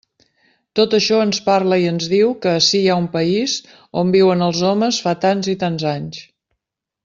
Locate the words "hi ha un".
2.85-3.07